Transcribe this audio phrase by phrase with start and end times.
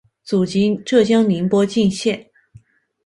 [0.23, 2.27] 祖籍浙江宁波鄞县。